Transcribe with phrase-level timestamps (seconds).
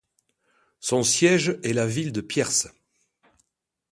[0.79, 2.67] Son siège est la ville de Pierce.